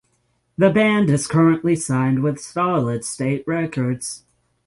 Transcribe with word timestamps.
The 0.57 0.71
band 0.71 1.11
is 1.11 1.27
currently 1.27 1.75
signed 1.75 2.23
with 2.23 2.39
Solid 2.41 3.05
State 3.05 3.43
Records. 3.45 4.23